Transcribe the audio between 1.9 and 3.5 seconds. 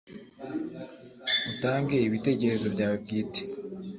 ibitekerezo byawe bwite,